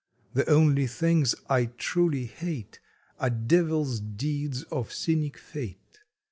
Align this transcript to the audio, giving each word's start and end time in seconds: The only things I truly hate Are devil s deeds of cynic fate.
The 0.33 0.49
only 0.49 0.87
things 0.87 1.35
I 1.47 1.65
truly 1.65 2.25
hate 2.25 2.79
Are 3.19 3.29
devil 3.29 3.83
s 3.87 3.99
deeds 3.99 4.63
of 4.71 4.91
cynic 4.91 5.37
fate. 5.37 5.99